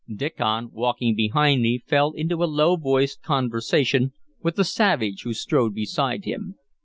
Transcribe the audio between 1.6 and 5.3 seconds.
me, fell into a low voiced conversation with the savage